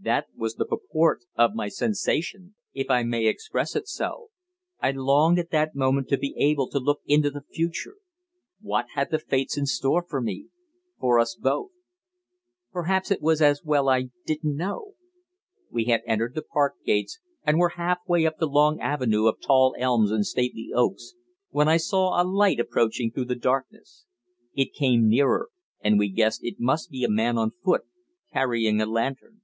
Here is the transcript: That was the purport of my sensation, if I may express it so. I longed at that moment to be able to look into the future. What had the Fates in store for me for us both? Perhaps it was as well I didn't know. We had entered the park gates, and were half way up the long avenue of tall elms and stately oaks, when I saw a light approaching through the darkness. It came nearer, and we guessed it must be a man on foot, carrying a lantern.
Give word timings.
That 0.00 0.28
was 0.36 0.54
the 0.54 0.64
purport 0.64 1.24
of 1.36 1.56
my 1.56 1.68
sensation, 1.68 2.54
if 2.72 2.88
I 2.88 3.02
may 3.02 3.26
express 3.26 3.74
it 3.74 3.88
so. 3.88 4.30
I 4.80 4.92
longed 4.92 5.40
at 5.40 5.50
that 5.50 5.74
moment 5.74 6.06
to 6.08 6.16
be 6.16 6.36
able 6.38 6.68
to 6.70 6.78
look 6.78 7.00
into 7.04 7.30
the 7.30 7.42
future. 7.52 7.96
What 8.60 8.86
had 8.94 9.10
the 9.10 9.18
Fates 9.18 9.56
in 9.58 9.66
store 9.66 10.04
for 10.08 10.20
me 10.20 10.50
for 11.00 11.18
us 11.18 11.34
both? 11.34 11.70
Perhaps 12.70 13.10
it 13.10 13.20
was 13.20 13.42
as 13.42 13.64
well 13.64 13.88
I 13.88 14.10
didn't 14.24 14.56
know. 14.56 14.94
We 15.68 15.86
had 15.86 16.02
entered 16.06 16.34
the 16.36 16.42
park 16.42 16.74
gates, 16.86 17.18
and 17.42 17.58
were 17.58 17.70
half 17.70 17.98
way 18.06 18.24
up 18.24 18.38
the 18.38 18.46
long 18.46 18.80
avenue 18.80 19.26
of 19.26 19.40
tall 19.40 19.74
elms 19.78 20.12
and 20.12 20.24
stately 20.24 20.70
oaks, 20.72 21.14
when 21.50 21.66
I 21.68 21.76
saw 21.76 22.22
a 22.22 22.22
light 22.24 22.60
approaching 22.60 23.10
through 23.10 23.26
the 23.26 23.34
darkness. 23.34 24.06
It 24.54 24.72
came 24.72 25.08
nearer, 25.08 25.50
and 25.80 25.98
we 25.98 26.08
guessed 26.08 26.44
it 26.44 26.60
must 26.60 26.88
be 26.88 27.02
a 27.02 27.10
man 27.10 27.36
on 27.36 27.50
foot, 27.64 27.82
carrying 28.32 28.80
a 28.80 28.86
lantern. 28.86 29.42